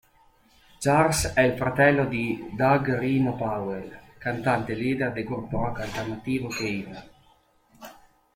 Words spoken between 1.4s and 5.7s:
il fratello di "Doug "Rhino" Powell", cantante leader del gruppo